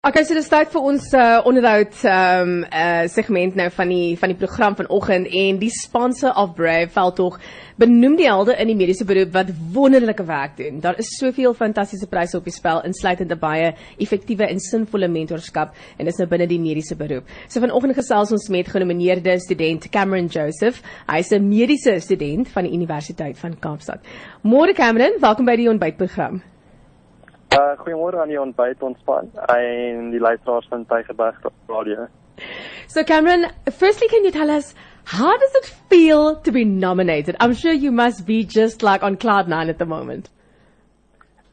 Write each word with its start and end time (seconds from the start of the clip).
Okay, 0.00 0.22
so 0.24 0.32
dis 0.32 0.46
tyd 0.48 0.70
vir 0.72 0.84
ons 0.88 1.06
uh, 1.12 1.42
onderhoud 1.44 1.98
um 2.08 2.52
uh, 2.64 3.02
segment 3.12 3.52
nou 3.60 3.66
van 3.76 3.90
die 3.92 4.14
van 4.16 4.30
die 4.32 4.36
program 4.40 4.72
vanoggend 4.78 5.26
en 5.28 5.58
die 5.60 5.68
sponsor 5.76 6.32
of 6.40 6.54
Brave 6.56 6.88
veldtog 6.94 7.34
benoem 7.76 8.14
die 8.16 8.24
helde 8.24 8.54
in 8.56 8.70
die 8.72 8.76
mediese 8.78 9.04
beroep 9.04 9.34
wat 9.34 9.50
wonderlike 9.74 10.24
werk 10.24 10.54
doen. 10.56 10.78
Daar 10.80 10.96
is 11.04 11.10
soveel 11.18 11.52
fantastiese 11.52 12.08
pryse 12.08 12.38
op 12.40 12.48
die 12.48 12.54
spel 12.56 12.80
insluitende 12.88 13.36
baie 13.36 13.74
effektiewe 14.00 14.48
en 14.48 14.64
sinvolle 14.64 15.10
mentorskap 15.12 15.76
en 15.98 16.08
dis 16.08 16.20
nou 16.22 16.30
binne 16.32 16.48
die 16.48 16.62
mediese 16.64 16.96
beroep. 16.96 17.28
So 17.44 17.60
vanoggend 17.60 17.98
gesels 18.00 18.32
ons 18.32 18.48
met 18.48 18.72
genomineerde 18.72 19.34
student 19.44 19.84
Cameron 19.92 20.32
Joseph. 20.32 20.80
Hy's 21.12 21.28
'n 21.36 21.44
mediese 21.44 22.00
student 22.00 22.48
van 22.48 22.64
die 22.64 22.72
Universiteit 22.72 23.36
van 23.36 23.52
Kaapstad. 23.60 24.00
Môre 24.48 24.72
Cameron, 24.72 25.20
welkom 25.20 25.44
by 25.44 25.56
die 25.60 25.68
ontbytprogram. 25.68 26.40
Uh, 27.50 27.74
goeiemôre 27.82 28.20
aan 28.22 28.30
die 28.30 28.38
ontbyt 28.38 28.82
ontspan 28.86 29.30
en 29.50 30.10
die 30.12 30.20
luisteraars 30.20 30.68
van 30.70 30.84
Tygerberg 30.86 31.40
Radio. 31.66 32.06
So 32.86 33.02
Cameron, 33.02 33.50
firstly 33.72 34.06
can 34.08 34.22
you 34.22 34.30
tell 34.30 34.50
us 34.50 34.74
how 35.04 35.36
does 35.36 35.54
it 35.56 35.66
feel 35.88 36.36
to 36.42 36.52
be 36.52 36.64
nominated? 36.64 37.34
I'm 37.40 37.54
sure 37.54 37.72
you 37.72 37.90
must 37.90 38.24
be 38.24 38.44
just 38.44 38.82
like 38.82 39.02
on 39.02 39.16
cloud 39.16 39.48
9 39.48 39.68
at 39.68 39.78
the 39.78 39.86
moment. 39.86 40.30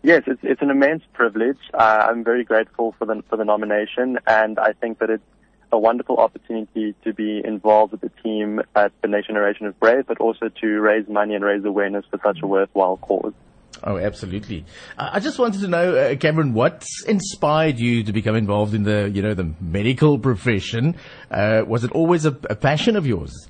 Yes, 0.03 0.21
it's 0.27 0.39
it's 0.43 0.61
an 0.61 0.69
immense 0.69 1.03
privilege. 1.13 1.57
Uh, 1.73 2.05
I'm 2.09 2.23
very 2.23 2.43
grateful 2.43 2.93
for 2.99 3.05
the 3.05 3.23
for 3.27 3.35
the 3.35 3.45
nomination 3.45 4.19
and 4.27 4.59
I 4.59 4.73
think 4.73 4.99
that 4.99 5.09
it's 5.09 5.23
a 5.71 5.79
wonderful 5.79 6.17
opportunity 6.17 6.93
to 7.05 7.13
be 7.13 7.41
involved 7.43 7.91
with 7.91 8.01
the 8.01 8.11
team 8.23 8.61
at 8.75 8.91
the 9.01 9.07
Next 9.07 9.27
Generation 9.27 9.65
of 9.65 9.79
Brave, 9.79 10.05
but 10.07 10.19
also 10.19 10.49
to 10.61 10.67
raise 10.79 11.07
money 11.07 11.33
and 11.33 11.43
raise 11.43 11.65
awareness 11.65 12.05
for 12.11 12.19
such 12.23 12.39
a 12.43 12.47
worthwhile 12.47 12.97
cause. 12.97 13.33
Oh, 13.83 13.97
absolutely. 13.97 14.65
Uh, 14.97 15.09
I 15.13 15.19
just 15.19 15.39
wanted 15.39 15.61
to 15.61 15.67
know, 15.67 15.95
uh, 15.95 16.15
Cameron, 16.15 16.53
what 16.53 16.85
inspired 17.07 17.79
you 17.79 18.03
to 18.03 18.13
become 18.13 18.35
involved 18.35 18.73
in 18.73 18.83
the, 18.83 19.09
you 19.09 19.21
know, 19.21 19.33
the 19.33 19.53
medical 19.61 20.19
profession? 20.19 20.95
Uh, 21.29 21.63
was 21.67 21.83
it 21.83 21.91
always 21.91 22.25
a, 22.25 22.37
a 22.49 22.55
passion 22.55 22.95
of 22.95 23.05
yours? 23.05 23.49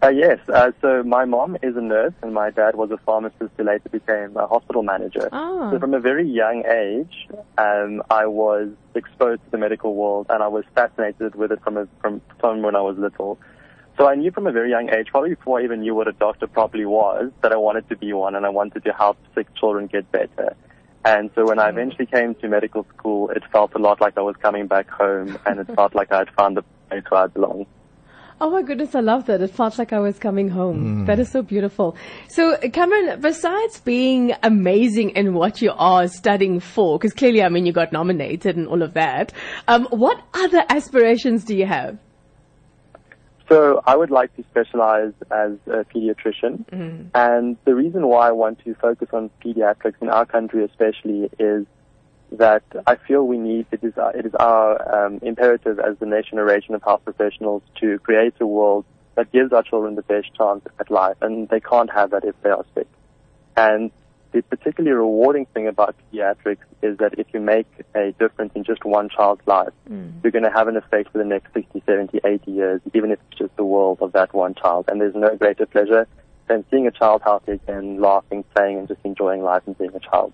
Uh, 0.00 0.10
yes. 0.10 0.38
Uh, 0.48 0.70
so 0.80 1.02
my 1.02 1.24
mom 1.24 1.56
is 1.60 1.76
a 1.76 1.80
nurse, 1.80 2.12
and 2.22 2.32
my 2.32 2.50
dad 2.50 2.76
was 2.76 2.90
a 2.92 2.98
pharmacist 2.98 3.50
who 3.56 3.64
later 3.64 3.88
became 3.88 4.36
a 4.36 4.46
hospital 4.46 4.84
manager. 4.84 5.28
Oh. 5.32 5.72
So 5.72 5.80
from 5.80 5.92
a 5.92 5.98
very 5.98 6.28
young 6.28 6.64
age, 6.64 7.28
um, 7.56 8.02
I 8.08 8.26
was 8.26 8.68
exposed 8.94 9.44
to 9.44 9.50
the 9.50 9.58
medical 9.58 9.94
world, 9.96 10.26
and 10.30 10.40
I 10.40 10.46
was 10.48 10.64
fascinated 10.74 11.34
with 11.34 11.50
it 11.50 11.60
from 11.64 11.76
a, 11.76 11.88
from 12.00 12.20
from 12.38 12.62
when 12.62 12.76
I 12.76 12.80
was 12.80 12.96
little. 12.96 13.40
So 13.98 14.06
I 14.06 14.14
knew 14.14 14.30
from 14.30 14.46
a 14.46 14.52
very 14.52 14.70
young 14.70 14.88
age, 14.90 15.08
probably 15.10 15.30
before 15.30 15.58
I 15.58 15.64
even 15.64 15.80
knew 15.80 15.92
what 15.92 16.06
a 16.06 16.12
doctor 16.12 16.46
properly 16.46 16.86
was, 16.86 17.32
that 17.42 17.50
I 17.50 17.56
wanted 17.56 17.88
to 17.88 17.96
be 17.96 18.12
one 18.12 18.36
and 18.36 18.46
I 18.46 18.48
wanted 18.48 18.84
to 18.84 18.92
help 18.92 19.18
sick 19.34 19.52
children 19.56 19.88
get 19.88 20.10
better. 20.12 20.54
And 21.04 21.30
so 21.34 21.44
when 21.46 21.58
I 21.58 21.68
eventually 21.68 22.06
came 22.06 22.36
to 22.36 22.48
medical 22.48 22.86
school, 22.96 23.30
it 23.30 23.42
felt 23.50 23.74
a 23.74 23.78
lot 23.78 24.00
like 24.00 24.16
I 24.16 24.20
was 24.20 24.36
coming 24.36 24.68
back 24.68 24.88
home 24.88 25.36
and 25.46 25.58
it 25.58 25.66
felt 25.74 25.96
like 25.96 26.12
I 26.12 26.18
had 26.18 26.30
found 26.38 26.56
the 26.56 26.62
place 26.88 27.02
where 27.08 27.22
I 27.22 27.26
belong. 27.26 27.66
Oh 28.40 28.50
my 28.50 28.62
goodness, 28.62 28.94
I 28.94 29.00
love 29.00 29.26
that. 29.26 29.40
It 29.40 29.50
felt 29.50 29.78
like 29.78 29.92
I 29.92 29.98
was 29.98 30.16
coming 30.16 30.48
home. 30.48 31.06
That 31.06 31.18
is 31.18 31.28
so 31.28 31.42
beautiful. 31.42 31.96
So, 32.28 32.56
Cameron, 32.72 33.20
besides 33.20 33.80
being 33.80 34.32
amazing 34.44 35.10
in 35.10 35.34
what 35.34 35.60
you 35.60 35.72
are 35.76 36.06
studying 36.06 36.60
for, 36.60 37.00
because 37.00 37.14
clearly, 37.14 37.42
I 37.42 37.48
mean, 37.48 37.66
you 37.66 37.72
got 37.72 37.90
nominated 37.90 38.56
and 38.56 38.68
all 38.68 38.82
of 38.82 38.94
that, 38.94 39.32
um, 39.66 39.88
what 39.90 40.22
other 40.34 40.64
aspirations 40.68 41.42
do 41.44 41.56
you 41.56 41.66
have? 41.66 41.98
So 43.48 43.82
I 43.86 43.96
would 43.96 44.10
like 44.10 44.34
to 44.36 44.44
specialize 44.50 45.12
as 45.30 45.52
a 45.66 45.84
pediatrician. 45.84 46.64
And 47.14 47.56
the 47.64 47.74
reason 47.74 48.06
why 48.06 48.28
I 48.28 48.32
want 48.32 48.62
to 48.64 48.74
focus 48.74 49.08
on 49.12 49.30
pediatrics 49.44 49.94
in 50.02 50.10
our 50.10 50.26
country 50.26 50.64
especially 50.64 51.30
is 51.38 51.66
that 52.32 52.62
I 52.86 52.96
feel 52.96 53.26
we 53.26 53.38
need, 53.38 53.66
it 53.72 53.82
is, 53.82 53.96
our- 53.96 54.14
it 54.14 54.26
is 54.26 54.34
our 54.34 55.06
um, 55.06 55.18
imperative 55.22 55.78
as 55.80 55.96
the 55.98 56.04
next 56.04 56.28
generation 56.28 56.74
of 56.74 56.82
health 56.82 57.02
professionals 57.04 57.62
to 57.80 57.98
create 58.00 58.34
a 58.40 58.46
world 58.46 58.84
that 59.14 59.32
gives 59.32 59.52
our 59.52 59.62
children 59.62 59.94
the 59.94 60.02
best 60.02 60.28
chance 60.36 60.62
at 60.78 60.90
life. 60.90 61.16
And 61.22 61.48
they 61.48 61.60
can't 61.60 61.90
have 61.90 62.10
that 62.10 62.24
if 62.24 62.34
they 62.42 62.50
are 62.50 62.66
sick. 62.74 62.86
And 63.56 63.90
the 64.32 64.42
particularly 64.42 64.94
rewarding 64.94 65.46
thing 65.46 65.66
about 65.66 65.94
pediatrics 66.12 66.64
is 66.82 66.98
that 66.98 67.18
if 67.18 67.26
you 67.32 67.40
make 67.40 67.66
a 67.94 68.12
difference 68.18 68.52
in 68.54 68.64
just 68.64 68.84
one 68.84 69.08
child's 69.08 69.46
life, 69.46 69.72
mm. 69.88 70.12
you're 70.22 70.32
going 70.32 70.44
to 70.44 70.50
have 70.50 70.68
an 70.68 70.76
effect 70.76 71.10
for 71.12 71.18
the 71.18 71.24
next 71.24 71.52
60, 71.54 71.82
70, 71.86 72.20
80 72.24 72.50
years, 72.50 72.80
even 72.94 73.10
if 73.10 73.18
it's 73.30 73.38
just 73.38 73.56
the 73.56 73.64
world 73.64 73.98
of 74.00 74.12
that 74.12 74.34
one 74.34 74.54
child. 74.54 74.86
And 74.88 75.00
there's 75.00 75.14
no 75.14 75.34
greater 75.36 75.66
pleasure 75.66 76.06
than 76.48 76.64
seeing 76.70 76.86
a 76.86 76.90
child 76.90 77.22
healthy 77.24 77.52
again, 77.52 78.00
laughing, 78.00 78.44
playing, 78.54 78.78
and 78.78 78.88
just 78.88 79.00
enjoying 79.04 79.42
life 79.42 79.62
and 79.66 79.76
being 79.78 79.94
a 79.94 80.00
child. 80.00 80.32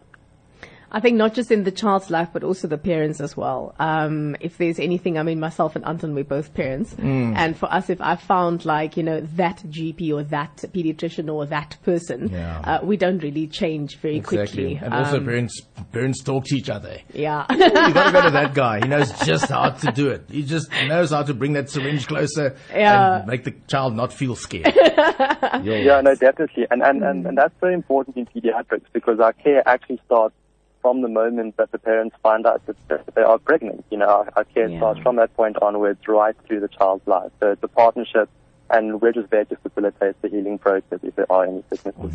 I 0.94 1.00
think 1.00 1.16
not 1.16 1.34
just 1.34 1.50
in 1.50 1.64
the 1.64 1.72
child's 1.72 2.08
life, 2.08 2.28
but 2.32 2.44
also 2.44 2.68
the 2.68 2.78
parents 2.78 3.20
as 3.20 3.36
well. 3.36 3.74
Um, 3.80 4.36
if 4.40 4.58
there's 4.58 4.78
anything, 4.78 5.18
I 5.18 5.24
mean, 5.24 5.40
myself 5.40 5.74
and 5.74 5.84
Anton, 5.84 6.14
we're 6.14 6.22
both 6.22 6.54
parents. 6.54 6.94
And 7.00 7.56
for 7.56 7.66
us, 7.72 7.90
if 7.90 8.00
I 8.00 8.14
found 8.14 8.64
like, 8.64 8.96
you 8.96 9.02
know, 9.02 9.20
that 9.34 9.58
GP 9.68 10.12
or 10.14 10.22
that 10.24 10.56
pediatrician 10.72 11.28
or 11.34 11.46
that 11.46 11.76
person, 11.84 12.28
Yeah. 12.28 12.60
uh, 12.60 12.78
we 12.84 12.96
don't 12.96 13.18
really 13.24 13.48
change 13.48 13.96
very 13.98 14.20
quickly. 14.20 14.78
And 14.80 14.94
also 14.94 15.16
Um, 15.18 15.24
parents, 15.24 15.62
parents 15.92 16.22
talk 16.22 16.44
to 16.44 16.56
each 16.56 16.70
other. 16.70 16.98
yeah. 17.12 17.44
you 17.50 17.58
gotta 17.92 18.12
go 18.12 18.22
to 18.22 18.30
that 18.40 18.54
guy. 18.54 18.78
He 18.80 18.86
knows 18.86 19.10
just 19.26 19.50
how 19.50 19.70
to 19.70 19.90
do 19.90 20.10
it. 20.10 20.22
He 20.30 20.44
just 20.44 20.70
knows 20.86 21.10
how 21.10 21.24
to 21.24 21.34
bring 21.34 21.54
that 21.54 21.70
syringe 21.70 22.06
closer 22.06 22.54
Yeah. 22.72 23.16
and 23.18 23.26
make 23.26 23.42
the 23.42 23.54
child 23.66 23.96
not 23.96 24.12
feel 24.12 24.36
scared. 24.36 24.72
You'll- 25.64 25.76
Yeah, 25.78 26.00
no, 26.02 26.14
definitely. 26.14 26.68
And, 26.70 26.82
and, 26.82 27.02
and, 27.02 27.26
and 27.26 27.36
that's 27.36 27.54
very 27.60 27.74
important 27.74 28.16
in 28.16 28.26
pediatrics 28.26 28.84
because 28.92 29.18
our 29.18 29.32
care 29.32 29.66
actually 29.66 30.00
starts 30.06 30.36
from 30.84 31.00
the 31.00 31.08
moment 31.08 31.56
that 31.56 31.72
the 31.72 31.78
parents 31.78 32.14
find 32.22 32.44
out 32.44 32.60
that, 32.66 32.76
they 33.14 33.22
are 33.22 33.38
pregnant. 33.38 33.82
You 33.90 33.96
know, 33.96 34.04
our, 34.06 34.28
our 34.36 34.44
care 34.44 34.68
Yeah. 34.68 34.78
starts 34.80 35.00
from 35.00 35.16
that 35.16 35.34
point 35.34 35.56
onwards 35.62 36.06
right 36.06 36.36
through 36.44 36.60
the 36.60 36.68
child's 36.68 37.06
life. 37.06 37.32
So 37.40 37.52
it's 37.52 37.62
a 37.62 37.68
partnership 37.68 38.28
and 38.70 39.00
we're 39.00 39.12
just 39.12 39.30
there 39.30 39.44
to 39.44 39.56
facilitate 39.56 40.20
the 40.22 40.28
healing 40.28 40.58
process 40.58 41.00
if 41.02 41.14
there 41.16 41.30
are 41.30 41.44
any 41.44 41.62
sicknesses. 41.70 42.14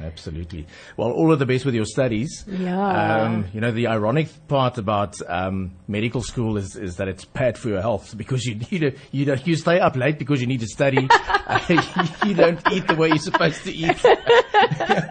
Absolutely. 0.00 0.66
Well, 0.96 1.12
all 1.12 1.32
of 1.32 1.38
the 1.38 1.46
best 1.46 1.64
with 1.64 1.74
your 1.74 1.84
studies. 1.84 2.44
Yeah. 2.48 3.22
Um, 3.22 3.46
you 3.52 3.60
know, 3.60 3.70
the 3.70 3.86
ironic 3.86 4.28
part 4.48 4.78
about 4.78 5.16
um, 5.28 5.72
medical 5.86 6.22
school 6.22 6.56
is, 6.56 6.76
is 6.76 6.96
that 6.96 7.08
it's 7.08 7.24
bad 7.24 7.58
for 7.58 7.68
your 7.68 7.80
health 7.80 8.16
because 8.16 8.44
you 8.44 8.56
need 8.56 8.80
to, 8.80 8.92
you 9.12 9.26
know, 9.26 9.36
you 9.44 9.56
stay 9.56 9.78
up 9.78 9.96
late 9.96 10.18
because 10.18 10.40
you 10.40 10.46
need 10.46 10.60
to 10.60 10.66
study. 10.66 11.06
Uh, 11.10 11.60
you, 11.68 11.78
you 12.28 12.34
don't 12.34 12.60
eat 12.72 12.86
the 12.88 12.94
way 12.94 13.08
you're 13.08 13.18
supposed 13.18 13.62
to 13.64 13.72
eat 13.72 13.96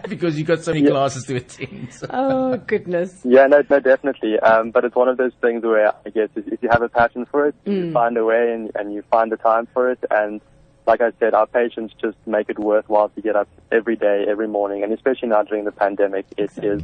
because 0.08 0.36
you've 0.36 0.48
got 0.48 0.62
so 0.62 0.72
many 0.72 0.86
classes 0.86 1.24
to 1.24 1.36
attend. 1.36 1.88
Oh, 2.10 2.56
goodness. 2.56 3.20
Yeah, 3.24 3.46
no, 3.46 3.62
no, 3.70 3.80
definitely. 3.80 4.38
Um, 4.40 4.70
but 4.70 4.84
it's 4.84 4.96
one 4.96 5.08
of 5.08 5.16
those 5.16 5.32
things 5.40 5.62
where 5.62 5.94
I 6.04 6.10
guess 6.10 6.28
if, 6.34 6.46
if 6.48 6.62
you 6.62 6.68
have 6.70 6.82
a 6.82 6.88
passion 6.88 7.26
for 7.26 7.46
it, 7.46 7.54
you 7.64 7.92
find 7.92 8.16
a 8.16 8.24
way 8.24 8.52
and, 8.52 8.70
and 8.74 8.92
you 8.92 9.02
find 9.10 9.30
the 9.30 9.36
time 9.36 9.68
for 9.72 9.90
it. 9.90 9.98
And 10.10 10.40
like 10.86 11.00
I 11.00 11.12
said, 11.18 11.34
our 11.34 11.46
patients 11.46 11.94
just 12.00 12.16
make 12.26 12.48
it 12.48 12.58
worthwhile 12.58 13.08
to 13.10 13.20
get 13.20 13.36
up 13.36 13.48
every 13.72 13.96
day, 13.96 14.26
every 14.28 14.48
morning, 14.48 14.82
and 14.82 14.92
especially 14.92 15.28
now 15.28 15.42
during 15.42 15.64
the 15.64 15.72
pandemic, 15.72 16.26
it 16.36 16.50
is 16.62 16.82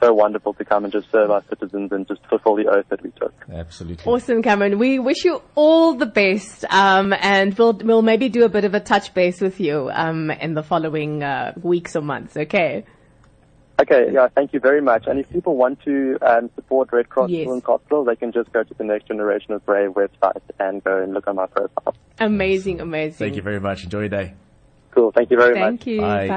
so 0.00 0.12
wonderful 0.12 0.54
to 0.54 0.64
come 0.64 0.84
and 0.84 0.92
just 0.92 1.10
serve 1.10 1.30
our 1.30 1.42
citizens 1.48 1.90
and 1.92 2.06
just 2.06 2.20
fulfill 2.26 2.56
the 2.56 2.66
oath 2.66 2.86
that 2.88 3.02
we 3.02 3.10
took. 3.12 3.34
Absolutely. 3.52 4.04
Awesome, 4.10 4.42
Cameron. 4.42 4.78
We 4.78 4.98
wish 4.98 5.24
you 5.24 5.42
all 5.54 5.94
the 5.94 6.06
best, 6.06 6.64
um, 6.70 7.12
and 7.20 7.56
we'll 7.56 7.74
we'll 7.74 8.02
maybe 8.02 8.28
do 8.28 8.44
a 8.44 8.48
bit 8.48 8.64
of 8.64 8.74
a 8.74 8.80
touch 8.80 9.14
base 9.14 9.40
with 9.40 9.60
you 9.60 9.90
um, 9.92 10.30
in 10.30 10.54
the 10.54 10.62
following 10.62 11.22
uh, 11.22 11.52
weeks 11.62 11.96
or 11.96 12.02
months. 12.02 12.36
Okay. 12.36 12.84
Okay, 13.80 14.12
yeah, 14.12 14.26
thank 14.34 14.52
you 14.52 14.58
very 14.58 14.80
much. 14.80 15.06
And 15.06 15.20
if 15.20 15.30
people 15.30 15.56
want 15.56 15.80
to 15.84 16.18
um, 16.22 16.50
support 16.56 16.88
Red 16.92 17.08
Cross 17.08 17.30
Yes. 17.30 17.44
Children's 17.44 17.64
Hospital, 17.64 18.04
they 18.04 18.16
can 18.16 18.32
just 18.32 18.52
go 18.52 18.64
to 18.64 18.74
the 18.74 18.82
Next 18.82 19.06
Generation 19.06 19.52
of 19.52 19.64
Brave 19.64 19.90
website 19.90 20.42
and 20.58 20.82
go 20.82 21.00
and 21.00 21.14
look 21.14 21.28
on 21.28 21.36
my 21.36 21.46
profile. 21.46 21.94
Amazing, 22.20 22.80
amazing. 22.80 23.18
Thank 23.18 23.36
you 23.36 23.42
very 23.42 23.60
much. 23.60 23.84
Enjoy 23.84 24.00
your 24.00 24.08
day. 24.08 24.34
Cool, 24.90 25.12
thank 25.12 25.30
you 25.30 25.36
very 25.38 25.54
much. 25.54 25.62
Thank 25.62 25.86
you. 25.86 26.00
Bye. 26.00 26.28
Bye. 26.28 26.34